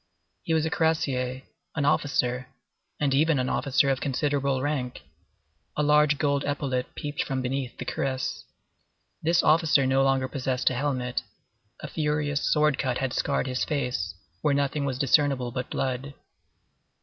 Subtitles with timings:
[0.41, 1.43] He was a cuirassier,
[1.75, 2.47] an officer,
[2.99, 5.03] and even an officer of considerable rank;
[5.77, 8.43] a large gold epaulette peeped from beneath the cuirass;
[9.21, 11.21] this officer no longer possessed a helmet.
[11.81, 16.15] A furious sword cut had scarred his face, where nothing was discernible but blood.